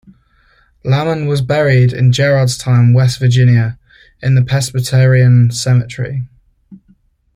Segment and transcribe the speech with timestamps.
[0.83, 3.77] Lamon was buried in Gerrardstown, West Virginia,
[4.19, 6.23] in the Presbyterian Cemetery.